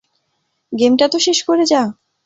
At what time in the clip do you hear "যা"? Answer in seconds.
1.65-1.81